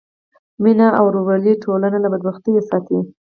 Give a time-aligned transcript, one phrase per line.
[0.63, 2.99] مینه او ورورولي ټولنه له بدبختیو ساتي.